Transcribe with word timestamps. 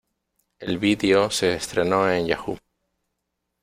El 0.57 0.79
vídeo 0.79 1.29
se 1.29 1.53
estrenó 1.53 2.09
en 2.09 2.25
Yahoo! 2.25 2.57